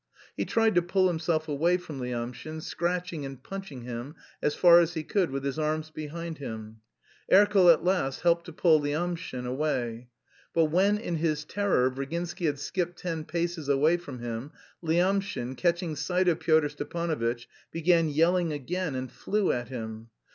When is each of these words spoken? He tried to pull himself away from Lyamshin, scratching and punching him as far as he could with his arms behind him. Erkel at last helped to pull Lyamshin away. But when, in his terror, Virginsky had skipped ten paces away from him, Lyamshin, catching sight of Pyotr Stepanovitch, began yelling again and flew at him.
He 0.35 0.45
tried 0.45 0.73
to 0.73 0.81
pull 0.81 1.07
himself 1.07 1.47
away 1.47 1.77
from 1.77 1.99
Lyamshin, 1.99 2.61
scratching 2.63 3.23
and 3.23 3.43
punching 3.43 3.83
him 3.83 4.15
as 4.41 4.55
far 4.55 4.79
as 4.79 4.95
he 4.95 5.03
could 5.03 5.29
with 5.29 5.43
his 5.43 5.59
arms 5.59 5.91
behind 5.91 6.39
him. 6.39 6.77
Erkel 7.31 7.71
at 7.71 7.83
last 7.83 8.21
helped 8.21 8.45
to 8.45 8.51
pull 8.51 8.79
Lyamshin 8.81 9.45
away. 9.45 10.07
But 10.55 10.71
when, 10.71 10.97
in 10.97 11.17
his 11.17 11.45
terror, 11.45 11.91
Virginsky 11.91 12.47
had 12.47 12.57
skipped 12.57 12.97
ten 12.97 13.25
paces 13.25 13.69
away 13.69 13.97
from 13.97 14.17
him, 14.21 14.53
Lyamshin, 14.81 15.55
catching 15.55 15.95
sight 15.95 16.27
of 16.27 16.39
Pyotr 16.39 16.69
Stepanovitch, 16.69 17.45
began 17.71 18.09
yelling 18.09 18.51
again 18.51 18.95
and 18.95 19.11
flew 19.11 19.51
at 19.51 19.67
him. 19.67 20.09